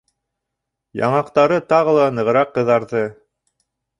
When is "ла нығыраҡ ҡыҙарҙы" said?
1.97-3.03